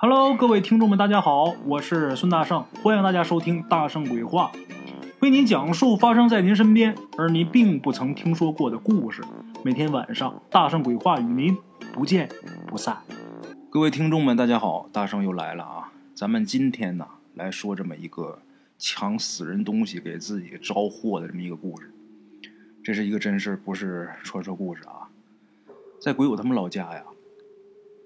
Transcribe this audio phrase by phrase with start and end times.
[0.00, 4.52] Hello，各位听众们，大家好，我是孙大圣，欢迎大家收听《大圣鬼话》，
[5.18, 9.24] 为您讲述发生在您身边而您并不曾听说过的故事。
[9.64, 11.58] 每天晚上，《大圣鬼话》与您
[11.92, 12.28] 不见
[12.64, 12.96] 不散。
[13.68, 15.92] 各位听众们，大家好，大圣又来了啊！
[16.14, 17.04] 咱们今天呢，
[17.34, 18.38] 来说这么一个
[18.78, 21.92] 抢死人东西给自己招祸的这么一个故事。
[22.84, 25.10] 这是一个真事不是传说故事啊。
[26.00, 27.02] 在鬼友他们老家呀。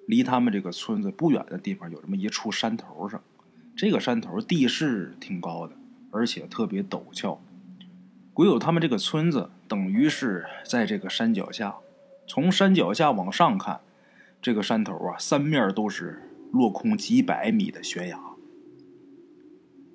[0.07, 3.23] 离他们这个村子不远的地方有这么一处山头上，
[3.77, 5.75] 这个山头地势挺高的，
[6.11, 7.41] 而且特别陡峭。
[8.35, 11.77] 鬼友他们这个村子等于是在这个山脚下，
[12.27, 13.81] 从山脚下往上看，
[14.41, 18.19] 这个山头啊，三面都是落空几百米的悬崖，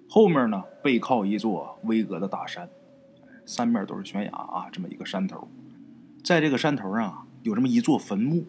[0.08, 2.70] 后面呢背靠一座巍峨的大山，
[3.46, 5.48] 三面都是悬崖啊，这么一个山头，
[6.24, 8.46] 在这个山头上有这么一座坟墓。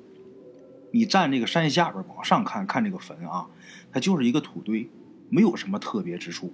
[0.90, 3.46] 你站这个山下边往上看，看这个坟啊，
[3.92, 4.88] 它就是一个土堆，
[5.28, 6.52] 没有什么特别之处。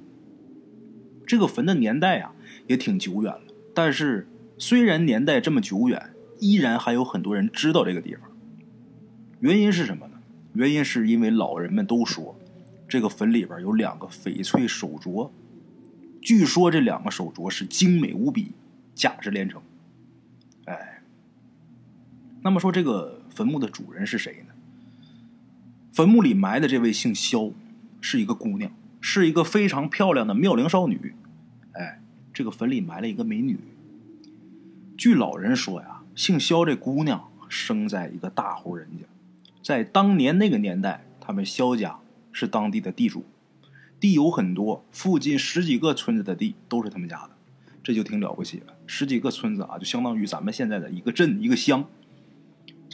[1.26, 2.32] 这个坟的年代啊
[2.66, 8.28] 也挺久远了，但是虽然年代这么久远，依然还有很多人知道这个地方。
[9.38, 10.14] 原因是什么呢？
[10.52, 12.36] 原因是因为老人们都说，
[12.88, 15.30] 这个坟里边有两个翡翠手镯，
[16.20, 18.52] 据说这两个手镯是精美无比，
[18.94, 19.62] 价值连城。
[20.64, 21.02] 哎，
[22.42, 23.20] 那么说这个。
[23.34, 24.54] 坟墓的主人是谁呢？
[25.92, 27.50] 坟墓里埋的这位姓肖，
[28.00, 31.14] 是一个姑娘，是一个非常漂亮的妙龄少女。
[31.72, 32.00] 哎，
[32.32, 33.58] 这个坟里埋了一个美女。
[34.96, 39.04] 据老人说呀，姓肖这姑娘生在一个大户人家，
[39.62, 41.98] 在当年那个年代，他们肖家
[42.32, 43.24] 是当地的地主，
[43.98, 47.30] 地有很多，附近十几个村子的地都是他们家的，
[47.82, 48.74] 这就挺了不起了。
[48.86, 51.84] 十几个村子啊，就相当于咱们现在的一个镇一个乡。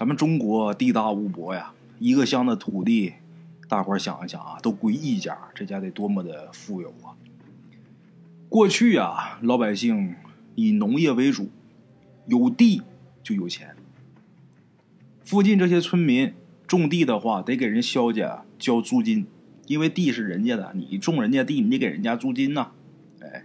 [0.00, 3.12] 咱们中国地大物博呀，一个乡的土地，
[3.68, 7.12] 大伙想一想啊，都归一家，这家得多么的富有啊！
[8.48, 10.16] 过去啊，老百姓
[10.54, 11.50] 以农业为主，
[12.24, 12.80] 有地
[13.22, 13.76] 就有钱。
[15.22, 16.32] 附近这些村民
[16.66, 19.26] 种地的话，得给人肖家交租金，
[19.66, 22.70] 因为地是人家的，你种人家地，你得给人家租金呐。
[23.20, 23.44] 哎，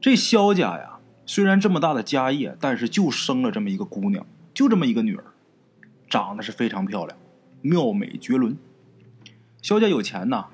[0.00, 5.22] 这肖家呀，虽然这么大的家业，但是就生了这么一个姑娘，就这么一个女儿。
[6.12, 7.18] 长得是非常漂亮，
[7.62, 8.58] 妙美绝伦。
[9.62, 10.48] 肖家有钱呐，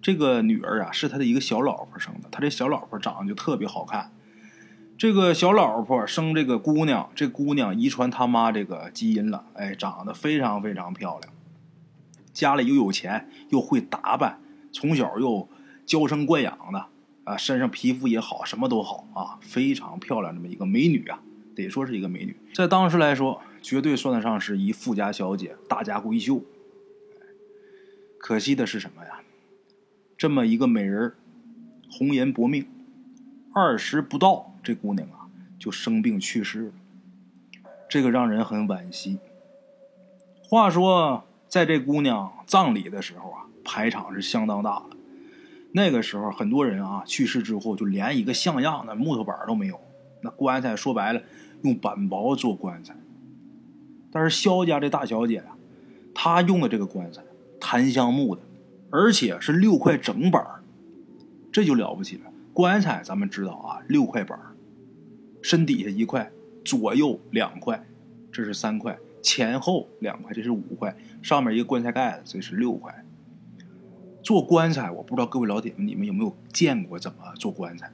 [0.00, 2.30] 这个女儿啊是他的一个小老婆生的。
[2.30, 4.10] 他这小老婆长得就特别好看。
[4.96, 11.30] 这个小老婆生这个姑娘，这姑娘遗传他妈这个基因了，哎，长得非常非常漂亮。
[12.32, 14.40] 家里又有钱，又会打扮，
[14.72, 15.46] 从小又
[15.84, 16.86] 娇生惯养的
[17.24, 21.20] 啊，身上皮肤也好，什么都好啊，非常漂亮这么一个美女啊，
[21.54, 23.42] 得说是一个美女，在当时来说。
[23.62, 26.42] 绝对算得上是一富家小姐、大家闺秀。
[28.18, 29.20] 可惜的是什么呀？
[30.18, 31.14] 这么一个美人，
[31.90, 32.66] 红颜薄命，
[33.54, 35.26] 二十不到，这姑娘啊
[35.58, 36.72] 就生病去世了。
[37.88, 39.18] 这个让人很惋惜。
[40.44, 44.96] 话说，在这姑娘葬礼的时候啊，排场是相当大的。
[45.72, 49.80] 那个时候，很多人啊去世之后，就连一个像样的木头板都没有。
[50.20, 51.20] 那棺材说白了，
[51.62, 52.94] 用板薄做棺材。
[54.12, 55.56] 但是肖家这大小姐啊，
[56.14, 57.22] 她用的这个棺材，
[57.58, 58.42] 檀香木的，
[58.90, 60.44] 而且是六块整板
[61.50, 62.30] 这就了不起了。
[62.52, 64.38] 棺材咱们知道啊，六块板
[65.40, 66.30] 身底下一块，
[66.62, 67.86] 左右两块，
[68.30, 73.04] 这是三块，前后两块，这是五块，上面一个棺材盖子，这是六块。
[74.22, 77.90] 做棺材，我不知道各位老铁们，你们有没有见过怎么做棺材？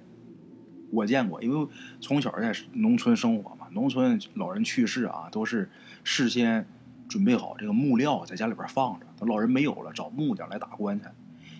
[0.91, 1.69] 我见过，因为
[2.00, 5.71] 从小在农村生活嘛，农村老人去世啊，都是。
[6.10, 6.66] 事先
[7.06, 9.04] 准备好这个木料，在家里边放着。
[9.19, 11.12] 等老人没有了，找木匠来打棺材。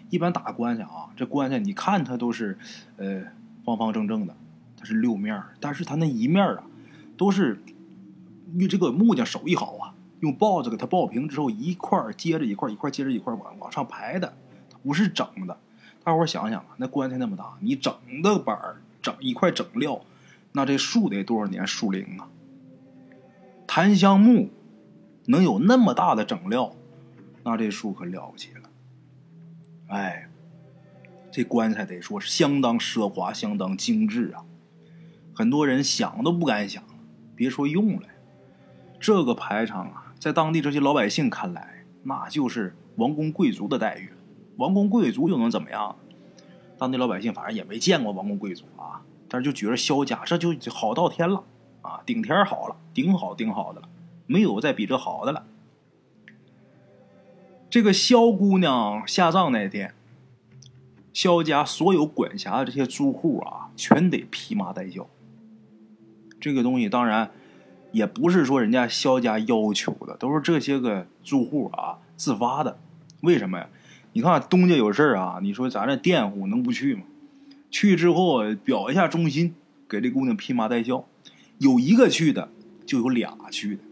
[0.09, 2.57] 一般打棺材啊，这棺材你看它都是，
[2.97, 3.25] 呃，
[3.63, 4.35] 方方正正的，
[4.75, 6.65] 它是六面但是它那一面啊，
[7.19, 7.63] 都是
[8.57, 14.33] 用这个木匠手艺好啊，用刨子给它刨平之后，一块接着一块，一块接着一块往往上排的，
[14.83, 15.59] 不是整的。
[16.03, 18.59] 大伙想想啊，那棺材那么大，你整的板
[19.03, 20.01] 整一块整料，
[20.53, 22.27] 那这树得多少年树龄啊？
[23.79, 24.51] 檀香木
[25.27, 26.75] 能有那么大的整料，
[27.45, 28.69] 那这树可了不起了。
[29.87, 30.29] 哎，
[31.31, 34.43] 这棺材得说是相当奢华、相当精致啊！
[35.33, 36.83] 很多人想都不敢想，
[37.37, 38.09] 别说用了。
[38.99, 44.11] 这个排场啊，在当地这些老百姓看来，那就是王公贵族的待遇。
[44.57, 45.95] 王公贵族又能怎么样？
[46.77, 51.45] 当地老百姓反正也没见过王公贵族啊，但是就觉得萧家这就好到天了。
[51.89, 53.89] 啊，顶天好了，顶好顶好的了，
[54.27, 55.47] 没有再比这好的了。
[57.71, 59.95] 这个萧姑娘下葬那天，
[61.13, 65.07] 萧家所有管辖的这些租户啊，全得披麻戴孝。
[66.39, 67.31] 这个东西当然
[67.93, 72.79] 也不是说人家萧家要求的，都是这些个住户啊自发的。
[73.23, 73.69] 为什么呀？
[74.13, 77.03] 你看东家有事啊，你说咱这佃户能不去吗？
[77.71, 79.55] 去之后表一下忠心，
[79.87, 81.05] 给这姑娘披麻戴孝。
[81.59, 82.51] 有一个去的，
[82.87, 83.83] 就有俩去的。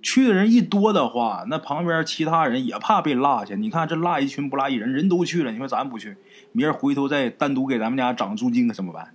[0.00, 3.54] 去的人一多的话，那旁边其他人也怕被落下。
[3.56, 6.16] 你看这落一群不落一人，人都去了，你说咱不去，
[6.52, 9.12] 明儿回头再单独给咱们家涨租金可怎么办？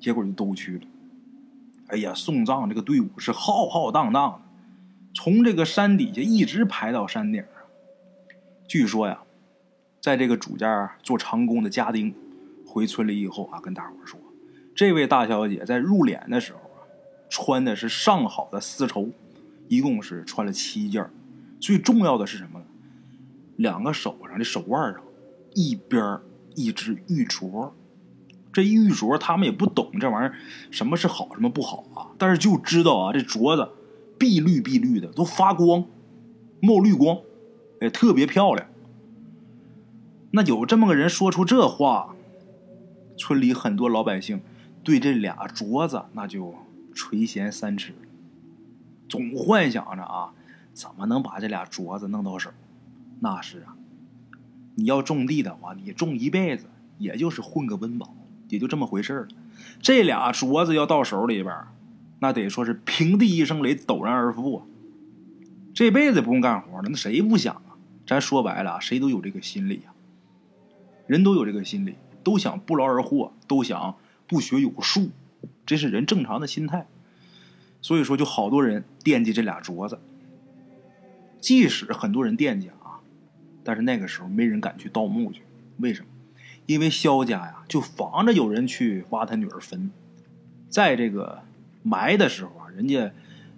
[0.00, 0.80] 结果就都去了。
[1.86, 4.40] 哎呀，送葬这个队伍是浩浩荡荡的，
[5.14, 7.50] 从这个山底下一直排到山顶上。
[8.66, 9.20] 据说呀，
[10.00, 12.12] 在这个主家做长工的家丁
[12.66, 14.18] 回村里以后啊，跟大伙说，
[14.74, 16.65] 这位大小姐在入殓的时候，
[17.28, 19.10] 穿的是上好的丝绸。
[19.68, 21.10] 一共是穿了七件
[21.58, 22.64] 最重要的是什么呢？
[23.56, 25.02] 两个手上的手腕上，
[25.54, 26.20] 一边
[26.54, 27.72] 一只玉镯。
[28.52, 30.36] 这玉镯他们也不懂这玩意儿
[30.70, 33.68] 什么是好什么不好啊，但是就知道啊，这镯子
[34.16, 35.84] 碧绿碧绿的，都发光，
[36.60, 37.18] 冒绿光，
[37.80, 38.68] 哎，特别漂亮。
[40.30, 42.14] 那有这么个人说出这话，
[43.18, 44.40] 村里很多老百姓
[44.84, 46.54] 对这俩镯子那就
[46.96, 47.92] 垂涎三尺。
[49.06, 50.32] 总幻想着啊，
[50.72, 52.50] 怎么能把这俩镯子弄到手？
[53.20, 53.76] 那是啊，
[54.74, 56.66] 你要种地的话，你种一辈子
[56.98, 58.16] 也就是混个温饱，
[58.48, 59.28] 也就这么回事了。
[59.80, 61.54] 这俩镯子要到手里边，
[62.18, 64.64] 那得说是平地一声雷，陡然而富啊！
[65.74, 67.76] 这辈子不用干活了，那谁不想啊？
[68.06, 69.92] 咱说白了，谁都有这个心理呀。
[71.06, 71.94] 人都有这个心理，
[72.24, 73.96] 都想不劳而获，都想
[74.26, 75.10] 不学有术，
[75.64, 76.86] 这是人正常的心态。
[77.82, 79.98] 所以说，就好多人惦记这俩镯子。
[81.38, 82.98] 即使很多人惦记啊，
[83.62, 85.42] 但是那个时候没人敢去盗墓去。
[85.78, 86.08] 为什么？
[86.64, 89.90] 因为萧家呀，就防着有人去挖他女儿坟。
[90.68, 91.42] 在这个
[91.84, 93.12] 埋的时候啊，人家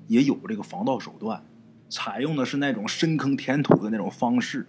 [0.09, 1.43] 也有这个防盗手段，
[1.89, 4.67] 采用的是那种深坑填土的那种方式。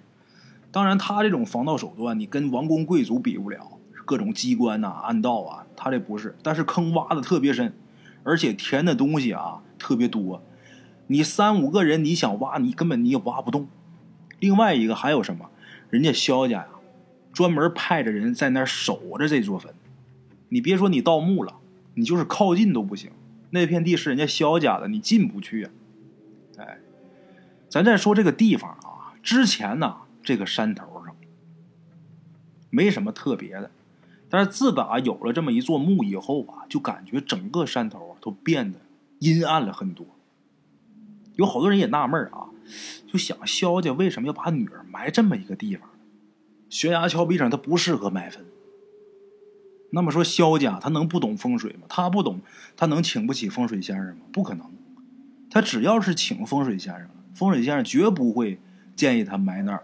[0.71, 3.78] 当然，他这种防盗手段，你跟王公贵族比不了，
[4.09, 6.35] 各种机关呐、暗道啊，他这不是。
[6.41, 7.77] 但是坑挖的特别深。
[8.23, 10.43] 而且填的东西啊特别多，
[11.05, 13.67] 你三五个人你想挖，你根本你也挖不动。
[14.39, 15.51] 另外一个还有什么？
[15.91, 16.69] 人家萧家呀，
[17.31, 19.75] 专门派着人在那儿守着这座坟。
[20.49, 21.57] 你别说你盗墓了，
[21.93, 23.11] 你就是靠近都不行。
[23.51, 25.71] 那片地是人家萧家的，你进不去啊。
[26.57, 26.79] 哎，
[27.69, 31.15] 咱再说这个地方啊，之前呢这个山头上
[32.71, 33.71] 没什么特别的。
[34.29, 38.79] 但是自打有了这么一座墓以后啊，就感觉整个山头啊都变得
[39.19, 40.05] 阴暗了很多。
[41.35, 42.49] 有好多人也纳闷啊，
[43.07, 45.89] 就想萧家为什么要把女儿埋这么一个地方？
[46.69, 48.45] 悬崖峭壁上他不适合埋坟。
[49.91, 51.87] 那么说萧家他能不懂风水吗？
[51.89, 52.41] 他不懂，
[52.77, 54.21] 他能请不起风水先生吗？
[54.31, 54.69] 不可能。
[55.49, 58.59] 他只要是请风水先生风水先生绝不会
[58.95, 59.81] 建议他埋那儿，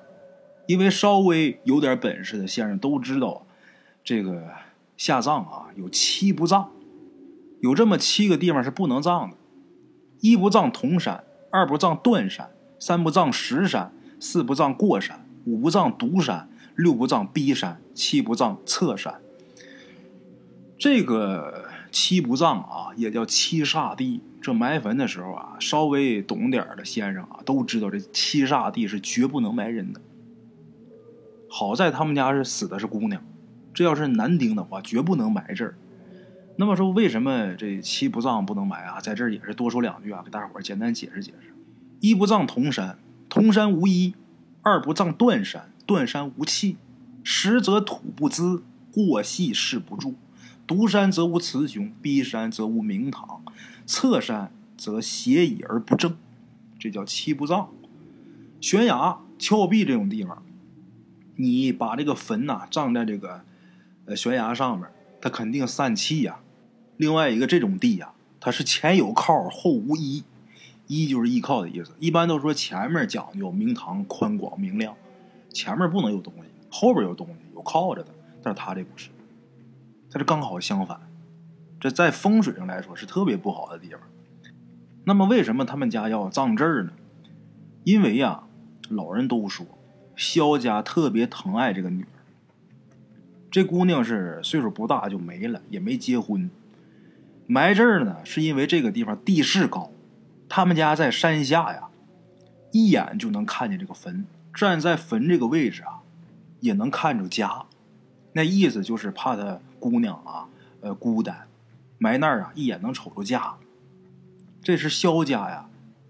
[0.67, 3.44] 因为稍微有点本事的先生都知道。
[4.05, 4.49] 这个
[4.95, 6.69] 下葬啊，有七不葬，
[7.59, 9.35] 有这么七个地方是不能葬的：
[10.21, 19.19] 一不葬铜山，二不葬断山，三不葬石山，四不葬过山，五不葬独山，六不葬逼山，七不葬侧山。
[20.77, 24.21] 这个七不葬啊，也叫七煞地。
[24.39, 29.99] 这埋坟的时候啊，稍微懂点的先生啊，都知道这七煞地是绝不能埋人的。
[31.49, 33.19] 好在他们家是死的是姑娘。
[33.75, 35.75] 这要是男丁的话，绝不能埋这儿。
[36.55, 39.01] 那么说，为什么这七不葬不能埋啊？
[39.01, 41.53] 在这儿也是多说两句啊，给大伙儿简单解释解释。
[41.99, 44.13] 一不葬铜山，铜山无一；
[44.61, 46.77] 二不葬断山，断山无气。
[47.21, 48.63] 实则土不滋，
[48.93, 50.15] 过隙势不住。
[50.65, 53.43] 独山则无雌雄，逼山则无明堂，
[53.85, 56.15] 侧山则斜倚而不正。
[56.79, 57.69] 这叫七不葬。
[58.61, 60.41] 悬崖峭壁这种地方，
[61.35, 63.43] 你把这个坟呐葬在这个。
[64.05, 64.87] 呃，悬崖上面，
[65.19, 66.39] 它肯定散气呀。
[66.97, 70.23] 另外一个，这种地呀，它是前有靠，后无依，
[70.87, 71.91] 依就是依靠的意思。
[71.99, 74.95] 一般都说前面讲究明堂宽广明亮，
[75.51, 78.09] 前面不能有东西，后边有东西，有靠着的。
[78.43, 79.09] 但是他这不是，
[80.11, 80.99] 他是刚好相反。
[81.79, 83.99] 这在风水上来说是特别不好的地方。
[85.03, 86.91] 那么为什么他们家要葬这儿呢？
[87.83, 88.43] 因为呀，
[88.89, 89.65] 老人都说
[90.15, 92.05] 萧家特别疼爱这个女。
[93.55, 96.49] 这姑娘是岁数不大就没了，也没结婚，
[97.47, 99.93] 埋这儿呢，是因为这个地方地势高，
[100.49, 101.87] 他们家在山下呀，
[102.73, 106.01] 一眼就能看见这个坟，站在坟这个位置啊，
[106.59, 107.63] 也能看着家，
[108.33, 110.49] 那意思就是怕他姑娘啊，
[110.81, 111.47] 呃，孤单，
[111.97, 113.55] 埋那儿啊，一眼能瞅着家。
[114.61, 115.69] 这是萧家呀，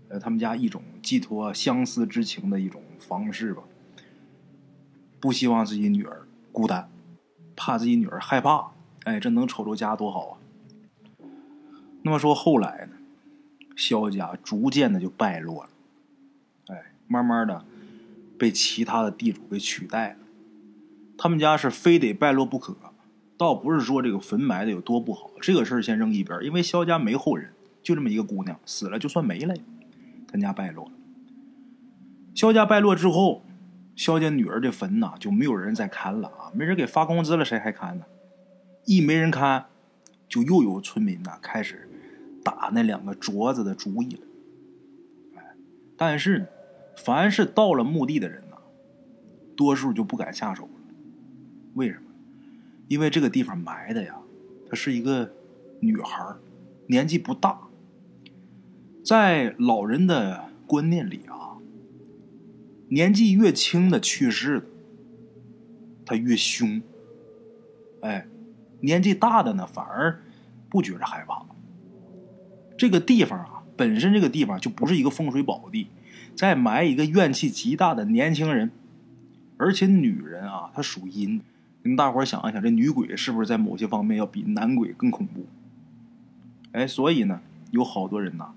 [0.09, 3.61] 呃，他们家一种寄托相思之情的一种方式吧。
[5.19, 6.89] 不希望自己女儿孤单，
[7.55, 8.71] 怕自己女儿害怕，
[9.03, 10.37] 哎，这能瞅着家多好啊。
[12.01, 12.97] 那么说后来呢，
[13.75, 15.69] 萧家逐渐的就败落了，
[16.67, 17.65] 哎，慢慢的
[18.37, 20.17] 被其他的地主给取代了。
[21.17, 22.75] 他们家是非得败落不可，
[23.37, 29.55] 倒不是说这个坟埋的有多不好，这个事儿先扔一边，因为萧家没后人，就这么一个姑娘死了就算没了，
[30.27, 30.91] 他家败落了。
[32.33, 33.41] 萧家败落之后。
[33.95, 36.51] 肖家女儿的坟呐，就没有人再看了啊！
[36.53, 38.05] 没人给发工资了，谁还看呢？
[38.85, 39.67] 一没人看，
[40.27, 41.89] 就又有村民呐开始
[42.43, 44.21] 打那两个镯子的主意了。
[45.37, 45.55] 哎，
[45.95, 46.47] 但是呢，
[46.97, 48.57] 凡是到了墓地的人呐，
[49.55, 50.69] 多数就不敢下手了。
[51.75, 52.01] 为什么？
[52.89, 54.17] 因为这个地方埋的呀，
[54.69, 55.31] 她是一个
[55.79, 56.35] 女孩，
[56.87, 57.61] 年纪不大。
[59.05, 61.34] 在老人的观念里啊。
[62.89, 64.65] 年纪越轻的去世的，
[66.05, 66.81] 他越凶。
[68.01, 68.27] 哎，
[68.81, 70.21] 年纪大的呢，反而
[70.69, 71.43] 不觉着害怕。
[72.77, 75.87] 这个地方啊，本身这个地方就不是一个风水宝地，
[76.35, 78.69] 再埋一个怨气极大的年轻人，
[79.57, 81.41] 而且女人啊，她属阴。
[81.81, 85.45] 你们大伙儿想一想，这女鬼是不是在某些方面要比男鬼更恐怖？
[86.73, 88.53] 哎，所以呢，有好多人呐，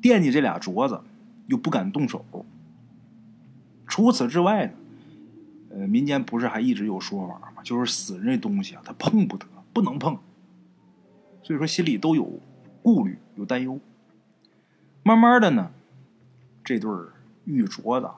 [0.00, 1.00] 惦记这俩镯子，
[1.46, 2.24] 又不敢动手。
[3.94, 4.72] 除此之外呢，
[5.70, 7.62] 呃，民间不是还一直有说法吗？
[7.62, 10.18] 就是死人这东西啊，他碰不得，不能碰。
[11.44, 12.40] 所以说心里都有
[12.82, 13.78] 顾虑，有担忧。
[15.04, 15.70] 慢慢的呢，
[16.64, 16.90] 这对
[17.44, 18.10] 玉镯子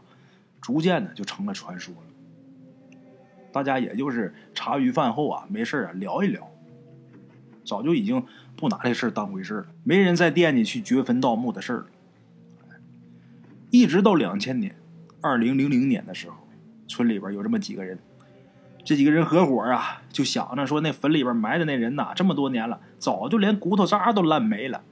[0.63, 2.99] 逐渐的就成了传说了。
[3.53, 6.51] 大家也就是茶余饭后啊，没事啊聊一聊，
[7.67, 8.25] 早就已经
[8.57, 11.87] 不拿这事当回事了，没人再惦记去掘坟盗墓的事了。
[13.71, 14.75] 一直到两千年。
[15.27, 16.37] 二零零零年的时候，
[16.87, 17.99] 村里边有这么几个人，
[18.85, 24.83] 这几个人合伙啊，就想着说那坟里边埋的那人呐，这么多年了，早就连骨头渣都烂没了。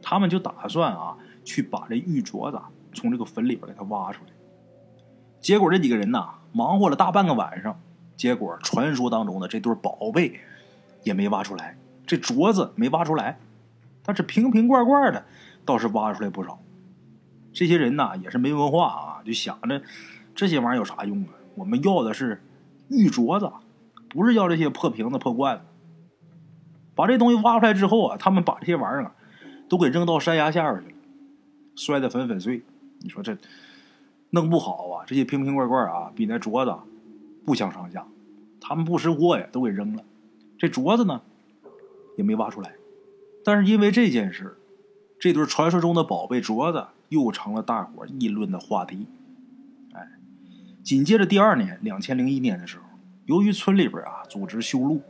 [0.00, 2.58] 他们就打算啊，去把这玉镯子
[2.94, 4.30] 从这个坟里边给它挖出来。
[5.40, 7.78] 结果这几个人呐，忙活了大半个晚上，
[8.16, 10.40] 结果传说当中的这对宝贝
[11.02, 13.38] 也没挖出来，这镯子没挖出来，
[14.02, 15.22] 但是瓶瓶罐罐的
[15.66, 16.58] 倒是挖出来不少。
[17.54, 19.80] 这些人呐也是没文化啊，就想着
[20.34, 21.30] 这些玩意儿有啥用啊？
[21.54, 22.42] 我们要的是
[22.88, 23.48] 玉镯子，
[24.08, 25.64] 不是要这些破瓶子、破罐子。
[26.96, 29.14] 把这东西挖出来之后啊，他们把这些玩意儿啊
[29.68, 30.96] 都给扔到山崖下边去了，
[31.76, 32.64] 摔得粉粉碎。
[33.00, 33.38] 你说这
[34.30, 36.76] 弄不好啊，这些瓶瓶罐罐啊比那镯子
[37.46, 38.04] 不相上下。
[38.60, 40.02] 他们不识货呀，都给扔了。
[40.58, 41.22] 这镯子呢
[42.16, 42.72] 也没挖出来，
[43.44, 44.56] 但是因为这件事，
[45.20, 46.86] 这对传说中的宝贝镯子。
[47.08, 49.06] 又成了大伙议论的话题。
[49.92, 50.08] 哎，
[50.82, 52.84] 紧接着第二年，两千零一年的时候，
[53.26, 55.02] 由于村里边啊组织修路，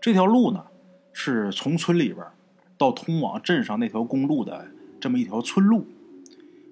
[0.00, 0.66] 这条路呢
[1.12, 2.24] 是从村里边
[2.78, 4.66] 到通往镇上那条公路的
[5.00, 5.86] 这么一条村路。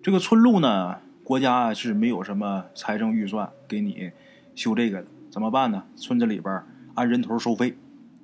[0.03, 4.13] 这个村路呢，国家是没有什么财政预算给你
[4.55, 5.85] 修这个的，怎么办呢？
[5.95, 6.63] 村子里边
[6.95, 7.77] 按人头收费，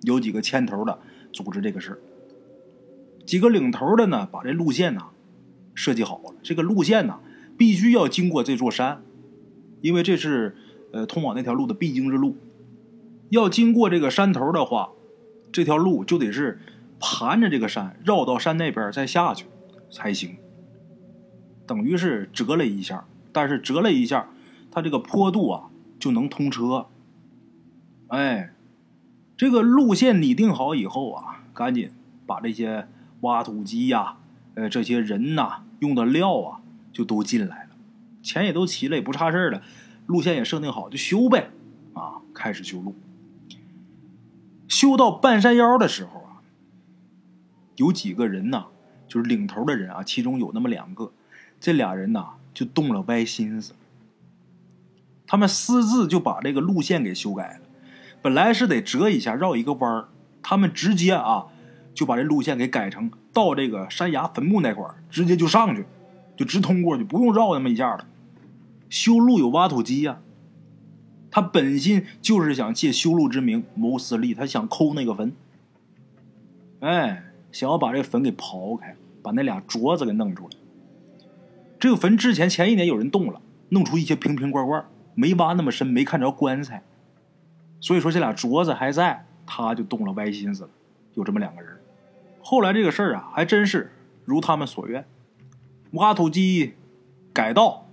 [0.02, 0.98] 有几个牵头的
[1.32, 2.00] 组织这个事
[3.26, 5.02] 几个领头的呢，把这路线呢。
[5.76, 7.21] 设计好了，这个路线呢，
[7.56, 9.02] 必须要经过这座山，
[9.83, 10.56] 因为这是
[10.92, 12.37] 呃通往那条路的必经之路。
[13.28, 14.90] 要经过这个山头的话，
[15.52, 16.61] 这条路就得是
[16.99, 19.47] 盘着这个山，绕到山那边再下去
[19.90, 20.37] 才行。
[21.66, 24.30] 等于是折了一下，但是折了一下，
[24.71, 26.87] 它这个坡度啊就能通车。
[28.09, 28.54] 哎，
[29.37, 31.90] 这个路线拟定好以后啊，赶紧
[32.25, 32.88] 把这些
[33.21, 34.16] 挖土机呀，
[34.54, 35.64] 呃，这些人呐。
[35.80, 36.61] 用的料啊，
[36.92, 37.71] 就都进来了，
[38.23, 39.62] 钱也都齐了，也不差事了，
[40.06, 41.50] 路线也设定好，就修呗，
[41.95, 42.95] 啊，开始修路。
[44.68, 46.42] 修到半山腰的时候啊，
[47.76, 48.66] 有几个人呐，
[49.06, 51.12] 就是领头的人啊，其中有那么两个，
[51.61, 53.75] 这俩人呐就动了歪心思，
[55.26, 57.61] 他们私自就把这个路线给修改了，
[58.23, 60.09] 本来是得折一下绕一个弯儿，
[60.42, 61.47] 他们直接啊。
[61.97, 65.85] 就把这路线给改成到这个山崖坟墓那块儿，直接就上去，
[66.38, 68.07] 就直通过去，不用绕那么一下了。
[68.88, 70.21] 修路有挖土机呀，
[71.31, 75.35] 他本心就是想借修路之名谋私利，他想抠那个坟，
[76.81, 80.57] 哎，想要把这坟给刨开，把那俩镯子给弄出来。
[81.78, 84.83] 这个坟之前前一年有人动了，弄出一些瓶瓶罐罐，
[85.14, 86.83] 没挖那么深，没看着棺材。
[87.83, 90.71] 所以说这俩镯子还在，他就动了歪心思了。
[91.12, 91.75] 有这么两个人，
[92.48, 93.90] 后来这个事儿啊，还真是
[94.24, 95.04] 如他们所愿，
[95.94, 96.74] 挖土机
[97.32, 97.88] 改道，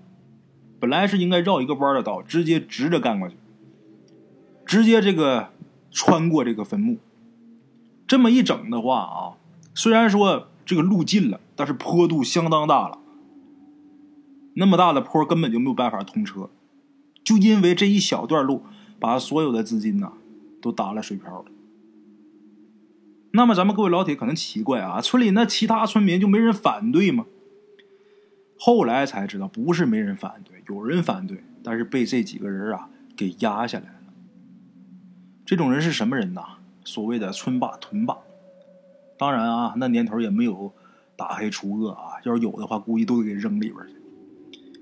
[0.80, 3.36] 本来是应该绕一个弯的道，直接直着干过去，
[4.64, 5.50] 直接这个
[5.90, 7.00] 穿过这个坟墓。
[8.06, 9.34] 这么一整的话啊，
[9.74, 13.00] 虽然说这个路近了，但是坡度相当大了。
[14.54, 16.52] 那么大的坡根本就没有办法通车，
[17.24, 18.62] 就因为这一小段路，
[19.00, 20.14] 把所有的资金呐
[20.62, 21.46] 都打了水漂了。
[23.36, 27.26] 那么咱们各位老铁可能奇怪啊，村里那其他村民就没人反对吗？
[28.60, 34.14] 后来才知道，不是没人反对，有人反对，但是被这几个人啊给压下来了。
[35.44, 36.44] 这种人是什么人呐？
[36.86, 38.18] 所谓的村霸、屯霸。
[39.18, 40.72] 当然啊，那年头也没有
[41.16, 43.96] 打黑除恶啊，要是有的话，估计都得给扔里边去。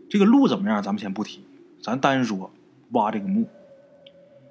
[0.10, 0.84] 这个路怎么样？
[0.84, 1.46] 咱们先不提，
[1.81, 2.51] 咱单说
[2.89, 3.48] 挖这个墓。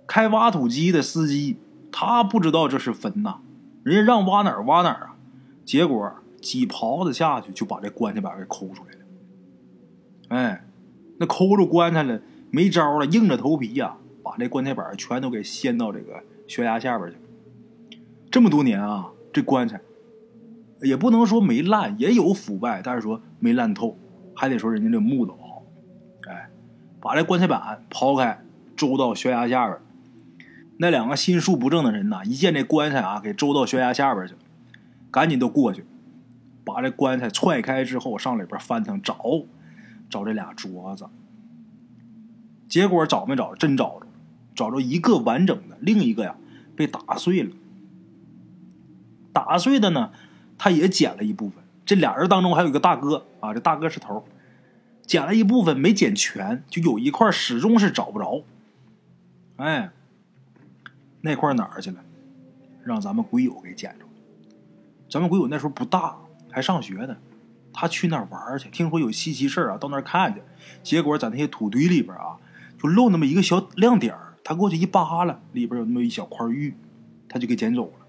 [0.07, 1.59] 开挖土机的司机，
[1.92, 3.40] 他不知道这是坟呐，
[3.82, 5.16] 人家让挖哪儿挖哪儿啊。
[5.64, 8.99] 结果几刨子下去，就把这棺材板给抠出来了。
[10.28, 10.64] 哎，
[11.18, 12.20] 那抠着棺材了，
[12.50, 17.16] 没招了，硬着头皮呀，把这棺材板全都给掀到这个悬崖下边去。
[18.30, 19.80] 这么多年啊，这棺材
[20.82, 23.96] 也不能说没烂，也有腐败，但是说没烂透，
[24.34, 25.62] 还得说人家这木头好。
[26.28, 26.49] 哎。
[27.02, 28.44] 把这棺材板刨开，
[28.76, 29.78] 周到悬崖下边。
[30.82, 34.38] 那两个心术不正的人呐，一见这棺材啊，给周到悬崖下边去了，
[35.10, 35.84] 赶紧都过去，
[36.64, 39.14] 把这棺材踹开之后，上里边翻腾找，
[40.08, 41.06] 找这俩镯子。
[42.66, 43.54] 结果找没找？
[43.54, 44.06] 真找着，
[44.54, 46.37] 找着一个完整的，另一个呀
[46.75, 47.50] 被打碎了。
[49.34, 50.12] 打碎的呢，
[50.56, 51.62] 他也捡了一部分。
[51.84, 54.25] 这俩人当中还有一个大哥啊，这大哥是头。
[55.02, 58.44] 捡了一部分，没捡全，就有一块始终是找不着。
[59.56, 59.90] 哎，
[61.20, 61.98] 那块哪儿去了？
[62.85, 64.11] 让咱们鬼友给捡着了。
[65.09, 66.16] 咱们鬼友那时候不大，
[66.50, 67.16] 还上学呢。
[67.72, 70.40] 他去那儿玩去，听说有稀奇事啊，到那儿看去。
[70.83, 72.37] 结果在那些土堆里边啊，
[72.78, 76.74] 就露那么一个小亮点儿他过去一扒拉，里边有那么一小块玉，
[77.28, 78.06] 他就给捡走了。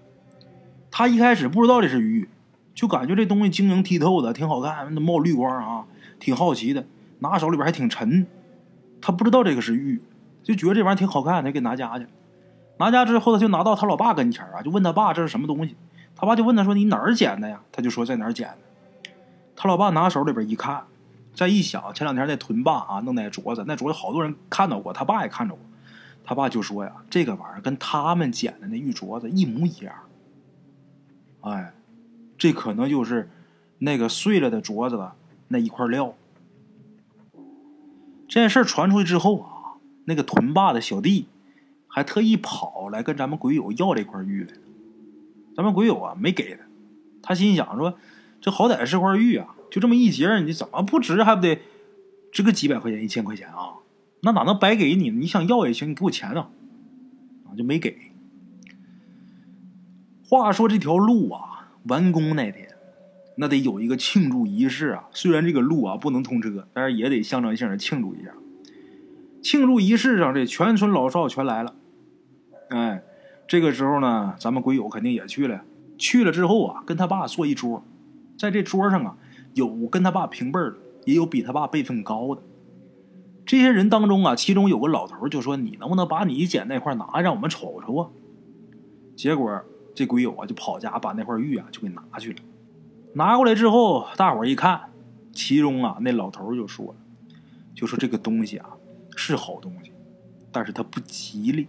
[0.90, 2.28] 他一开始不知道这是玉，
[2.74, 5.86] 就感觉这东西晶莹剔透的，挺好看，那冒绿光啊。
[6.18, 6.86] 挺好奇的，
[7.18, 8.26] 拿手里边还挺沉，
[9.00, 10.00] 他不知道这个是玉，
[10.44, 12.06] 就觉得这玩意儿挺好看，他给拿家去。
[12.82, 15.76] 拿家之后，他就拿到他老爸跟前啊，就问他爸这是什么东西。
[16.16, 18.58] 他爸就问他说：“你哪儿捡的呀？”他就说在哪儿捡的。
[19.54, 20.82] 他老爸拿手里边一看，
[21.32, 25.62] 再一想，前两天那屯霸啊弄那镯子，那镯子好多人看到过，他爸也看着过。
[26.24, 29.94] 他爸就说呀：“这个玩意儿跟他们捡的那玉镯子一模一样。”
[31.42, 31.72] 哎，
[32.36, 33.30] 这可能就是
[33.78, 35.14] 那个碎了的镯子了。
[35.48, 36.14] 那一块料，
[38.26, 41.26] 这件事传出去之后啊，那个屯霸的小弟
[41.94, 44.54] 还特意跑来跟咱们鬼友要这块玉来。
[45.54, 46.64] 咱们鬼友啊没给他，
[47.20, 47.98] 他心想说
[48.40, 51.22] ：“这好歹是块玉啊，就这么一截，你怎么不值？
[51.22, 51.58] 还不得
[52.32, 53.74] 值个几百块钱、一千块钱啊？
[54.22, 55.10] 那哪能白给你？
[55.10, 56.46] 你想要也行，你给我钱呢。”
[57.44, 57.94] 啊，就没给。
[60.26, 62.70] 话说这条路啊，完工那天。
[63.36, 65.04] 那得有一个庆祝仪式啊！
[65.12, 68.30] 虽然这个路啊不能通车，但是也得象征性的庆祝一下。
[69.42, 71.74] 庆祝仪式上，这全村老少全来了。
[72.72, 73.02] 哎，
[73.46, 75.62] 这个时候呢，咱们鬼友肯定也去了。
[75.98, 77.84] 去了之后啊，跟他爸坐一桌，
[78.36, 79.16] 在这桌上啊，
[79.54, 82.42] 有跟他爸平辈的，也有比他爸辈分高的。
[83.44, 88.08] 这些人当中啊，其中有个老头就说：“你能不能把你捡那块拿，让我们瞅瞅啊？”
[89.14, 89.62] 结果
[89.94, 92.38] 这鬼友啊，就跑家把那块玉啊就给拿去了。
[93.14, 94.80] 拿过来之后，大伙一看，
[95.32, 96.94] 其中啊，那老头就说了，
[97.74, 98.70] 就说这个东西啊
[99.14, 99.92] 是好东西，
[100.50, 101.68] 但是它不吉利。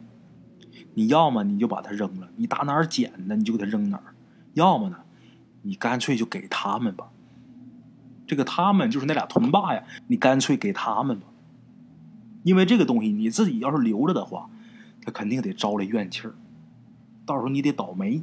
[0.94, 4.14] 你要么你就把它扔了，你打哪儿捡的你就给它扔哪儿；
[4.54, 4.98] 要么呢，
[5.62, 7.10] 你干脆就给他们吧。
[8.26, 11.28] 这个他们就是那俩屯霸呀，你干脆给他们吧。
[12.44, 14.50] 因为这个东西你自己要是留着的话，
[15.02, 16.34] 他肯定得招来怨气儿，
[17.26, 18.22] 到时候你得倒霉。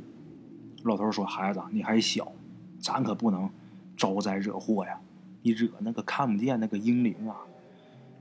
[0.83, 2.33] 老头说：“孩子，你还小。”
[2.81, 3.51] 咱可不能
[3.95, 4.99] 招灾惹祸呀！
[5.43, 7.37] 你惹那个看不见那个英灵啊，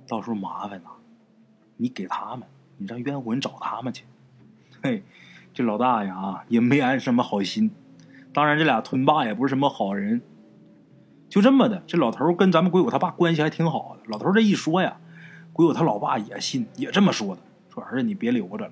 [0.05, 0.89] 到时候麻烦呐。
[1.77, 2.45] 你给他们，
[2.77, 4.03] 你让冤魂找他们去。
[4.81, 5.03] 嘿，
[5.53, 7.71] 这老大爷啊，也没安什么好心。
[8.31, 10.21] 当然，这俩屯霸也不是什么好人。
[11.27, 14.03] 就这么的，这老头跟咱们鬼友他爸关系还挺好的。
[14.07, 14.97] 老头这一说呀，
[15.51, 17.41] 鬼友他老爸也信，也这么说的，
[17.73, 18.71] 说儿子你别留着了。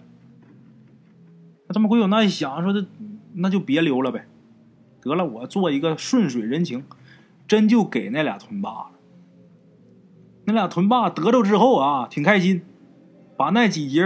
[1.67, 2.85] 那咱们鬼友那一想，说这
[3.33, 4.25] 那就别留了呗。
[5.01, 6.85] 得了，我做一个顺水人情，
[7.47, 8.91] 真就给那俩屯霸了。
[10.45, 12.63] 那俩屯霸得着之后啊，挺开心，
[13.35, 14.03] 把那几节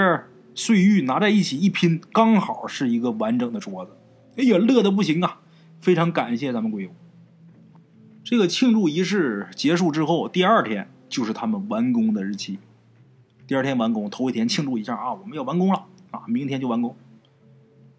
[0.54, 3.92] 碎玉拿在一起一拼，刚好是一个完整的桌子。
[4.38, 5.42] 哎呀，乐的不行啊！
[5.80, 6.90] 非常感谢咱们鬼友。
[8.24, 12.60] 这个庆祝仪式结束之后，第二天就是他们完工的日期。
[13.48, 16.96] 第二天完工，头一天庆祝一下啊，我们要完工了啊，明天就完工。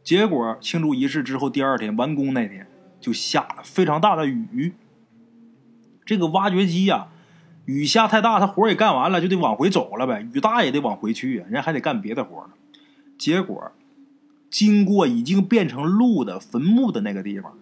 [0.03, 2.67] 结果庆祝仪式之后，第二天完工那天
[3.01, 4.73] 就下了非常大的雨。
[6.05, 7.09] 这个挖掘机呀，
[7.65, 10.29] 雨下太大，他活也干完了，就得往回走了呗。
[10.33, 12.51] 雨大也得往回去啊，人还得干别的活呢。
[13.17, 13.73] 结果
[14.51, 17.57] 经过已经变成路的坟墓的那个地方，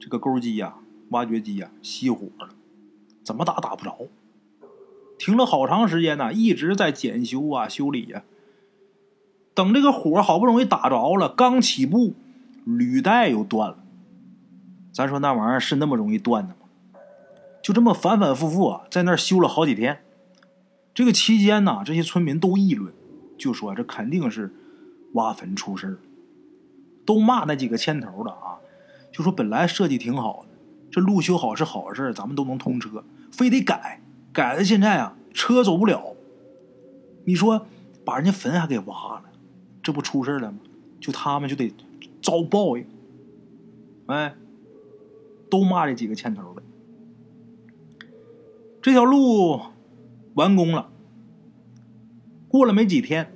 [0.00, 0.74] 这个钩机呀。
[1.10, 2.48] 挖掘机呀，熄火了，
[3.22, 4.08] 怎么打打不着？
[5.18, 8.22] 停了好长时间呢，一直在检修啊、修理呀。
[9.52, 12.14] 等这个火好不容易打着了，刚起步，
[12.64, 13.78] 履带又断了。
[14.92, 16.63] 咱说那玩意儿是那么容易断的吗？
[17.64, 20.04] 就这么反反复复啊，在那儿修了好几天。
[20.92, 22.92] 这个期间呢，这些村民都议论，
[23.38, 24.52] 就说这肯定是
[25.14, 25.98] 挖坟出事
[27.06, 28.60] 都骂那几个牵头的啊，
[29.10, 30.48] 就说本来设计挺好的。
[30.90, 36.14] 这路修好是好事，咱们都能通车，非得改，改的现在啊，车走不了。
[37.24, 37.66] 你说
[38.04, 39.24] 把人家坟还给挖了，
[39.82, 40.58] 这不出事了吗？
[41.00, 41.72] 就他们就得
[42.20, 42.86] 遭报应。
[44.04, 44.34] 哎，
[45.50, 46.53] 都骂这几个牵头。
[48.84, 49.62] 这条路
[50.34, 50.90] 完工了，
[52.48, 53.32] 过了没几天，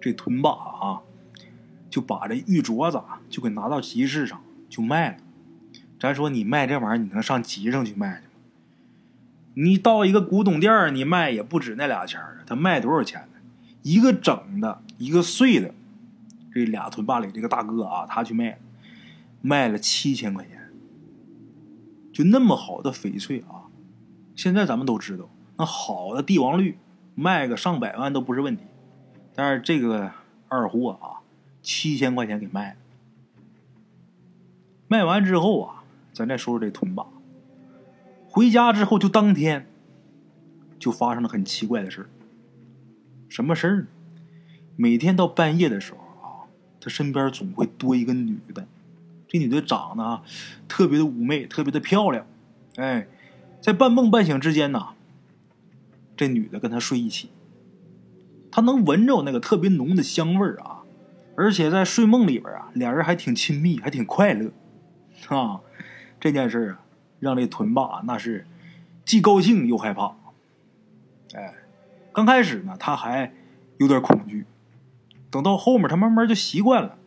[0.00, 1.02] 这屯霸啊，
[1.90, 2.98] 就把这玉镯子
[3.28, 5.16] 就给拿到集市上就卖了。
[6.00, 8.32] 咱说你卖这玩意儿，你能上集上去卖去吗？
[9.52, 12.42] 你到一个古董店你卖也不止那俩钱儿。
[12.46, 13.40] 他卖多少钱呢？
[13.82, 15.74] 一个整的，一个碎的。
[16.54, 18.58] 这俩屯坝里这个大哥啊，他去卖，
[19.42, 20.72] 卖了七千块钱。
[22.14, 23.63] 就那么好的翡翠啊，
[24.36, 26.78] 现在咱们都知道，那好的帝王绿
[27.14, 28.64] 卖个上百万都不是问题。
[29.34, 30.10] 但是这个
[30.48, 31.20] 二货啊，
[31.62, 32.76] 七千块钱给卖了。
[34.88, 35.80] 卖完之后啊。
[36.16, 37.04] 咱再说说这屯霸，
[38.28, 39.66] 回家之后就当天
[40.78, 42.08] 就发生了很奇怪的事
[43.28, 43.86] 什么事儿呢？
[44.76, 46.46] 每天到半夜的时候啊，
[46.80, 48.64] 他身边总会多一个女的。
[49.26, 50.22] 这女的长得啊
[50.68, 52.24] 特别的妩媚，特别的漂亮。
[52.76, 53.08] 哎，
[53.64, 54.88] 在半梦半醒之间呢，
[56.14, 57.30] 这女的跟他睡一起，
[58.50, 60.82] 他能闻着那个特别浓的香味儿啊，
[61.34, 64.52] 而且在睡梦里边啊，俩人还挺亲密，还挺快乐
[65.28, 65.62] 啊。
[66.20, 66.84] 这件事啊，
[67.20, 68.46] 让这屯霸那是
[69.06, 70.14] 既高兴又害怕。
[71.32, 71.54] 哎，
[72.12, 73.32] 刚开始呢，他还
[73.78, 74.44] 有点恐惧，
[75.30, 76.98] 等到后面他慢慢就习惯了，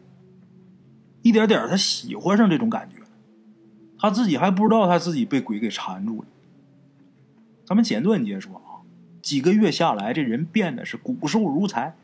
[1.21, 2.95] 一点点他喜欢上这种感觉
[3.99, 6.27] 他自己还不知道他自己被鬼给缠住了。
[7.67, 8.80] 咱们简短截说啊，
[9.21, 11.97] 几个月下来，这人变得是骨瘦如柴。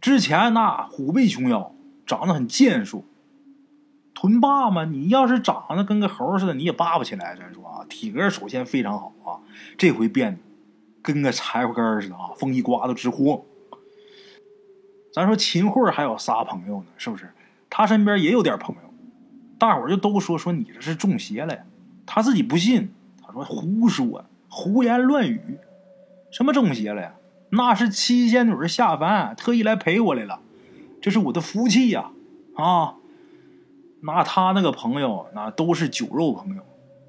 [0.00, 1.74] 之前那虎背熊腰，
[2.06, 3.04] 长得很健硕。
[4.14, 7.36] 臀霸嘛，你要是长得跟个猴似的，你也霸不起来。
[7.36, 9.36] 咱说啊，体格首先非常好啊，
[9.76, 10.38] 这回变得
[11.02, 13.42] 跟个柴火干似的啊，风一刮都直晃。
[15.12, 17.28] 咱说秦桧还有仨朋友呢，是不是？
[17.68, 18.94] 他身边也有点朋友，
[19.58, 21.62] 大伙儿就都说说你这是中邪了呀。
[22.06, 22.90] 他自己不信，
[23.22, 25.58] 他说胡说，胡言乱语，
[26.30, 27.14] 什么中邪了呀？
[27.50, 30.40] 那是七仙女下凡，特意来陪我来了，
[31.00, 32.10] 这是我的福气呀！
[32.54, 32.96] 啊。
[34.00, 36.62] 那他那个朋友，那都是酒肉朋友。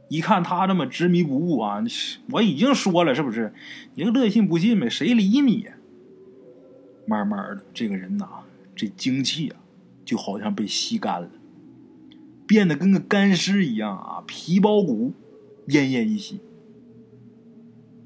[0.08, 1.84] 一看他这么执迷不悟啊，
[2.32, 3.54] 我已经说了，是不是？
[3.94, 5.68] 你乐信不信呗，谁理你？
[7.06, 8.28] 慢慢的，这个人呐，
[8.76, 9.58] 这精气啊，
[10.04, 11.30] 就好像被吸干了，
[12.48, 15.14] 变得跟个干尸一样啊，皮包骨，
[15.68, 16.40] 奄奄一息。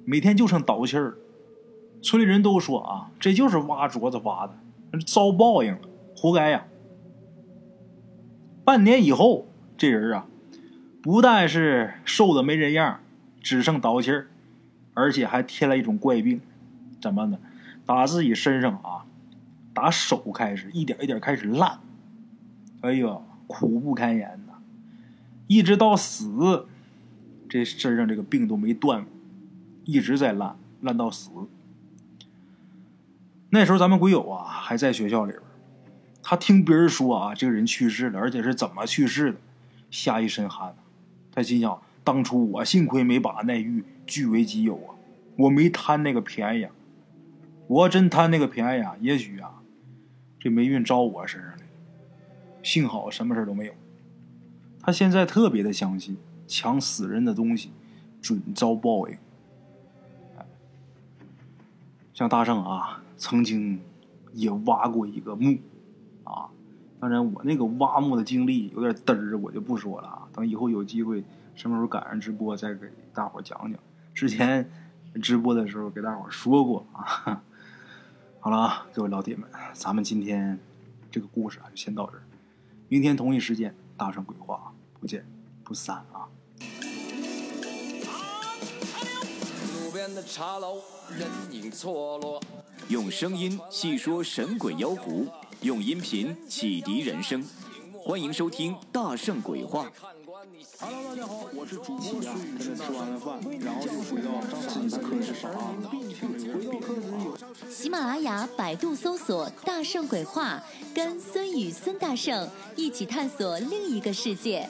[0.06, 1.18] 每天就剩倒气儿。
[2.02, 4.54] 村里人都说啊，这就是挖镯子挖的，
[5.06, 5.80] 遭报应了，
[6.16, 6.66] 活该呀。
[8.66, 10.26] 半年以后，这人啊，
[11.02, 13.00] 不但是瘦的没人样，
[13.42, 14.28] 只剩倒气儿，
[14.94, 16.42] 而且还添了一种怪病，
[17.02, 17.40] 怎么呢？
[17.86, 19.06] 打自己身上啊，
[19.74, 21.80] 打手开始，一点一点开始烂，
[22.82, 24.54] 哎呦，苦不堪言呐！
[25.48, 26.68] 一直到死，
[27.48, 29.13] 这身上这个病都没断过，
[29.86, 31.30] 一直在烂，烂到死。
[33.50, 35.42] 那时候咱们鬼友啊，还在学校里边。
[36.22, 39.38] 他听别人说啊，这个人去世了，而且是怎么去世的，
[39.92, 40.76] 吓一身汗。
[41.32, 44.96] 他心想：当初我幸亏没把那玉据为己有啊，
[45.38, 46.72] 我没贪那个便宜啊。
[47.68, 49.62] 我要真贪那个便宜啊，也许啊，
[50.40, 51.58] 这霉运招我身上了。
[52.64, 53.74] 幸好什么事都没有。
[54.82, 56.18] 他现在特别的相信，
[56.48, 57.72] 抢死人的东西
[58.22, 59.18] 准遭报应。
[62.14, 63.82] 像大圣啊，曾经
[64.34, 65.58] 也挖过一个墓
[66.24, 66.48] 啊。
[67.00, 70.28] 当然，我那个挖墓的经历有点嘚儿，我就不说了啊。
[70.32, 71.24] 等以后有机会，
[71.56, 73.80] 什么时候赶上直播再给大伙讲讲。
[74.14, 74.70] 之前
[75.22, 77.42] 直播的时候给大伙说过啊。
[78.40, 80.60] 好了啊，各位老铁们，咱们今天
[81.10, 82.24] 这个故事啊就先到这儿。
[82.90, 85.26] 明天同一时间，大圣鬼话不见
[85.64, 86.30] 不散啊！
[89.74, 90.78] 路边的茶楼，
[91.10, 92.42] 人影错落。
[92.90, 95.28] 用声音细说神鬼妖狐，
[95.62, 97.44] 用音频启迪人生。
[98.04, 99.86] 欢迎收听《大圣鬼话》。
[100.80, 105.74] Hello，大家好，我是主播孙宇，吃完了饭，然后就回到自己的课室上啊。
[105.90, 110.62] 回到课室有喜马拉雅、百度搜索“大圣鬼话”，
[110.94, 114.70] 跟孙宇、孙大圣一起探索另一个世界。